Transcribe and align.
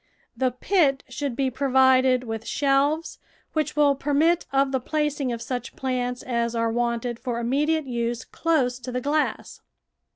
The 0.35 0.49
pit 0.49 1.03
should 1.09 1.35
be 1.35 1.51
provided 1.51 2.23
with 2.23 2.47
shelves, 2.47 3.19
which 3.53 3.75
will 3.75 3.93
permit 3.93 4.47
of 4.51 4.71
the 4.71 4.79
placing 4.79 5.31
of 5.31 5.43
such 5.43 5.75
plants 5.75 6.23
as 6.23 6.55
are 6.55 6.71
wanted 6.71 7.19
for 7.19 7.39
immediate 7.39 7.85
use 7.85 8.25
close 8.25 8.79
to 8.79 8.91
the 8.91 8.99
glass. 9.01 9.61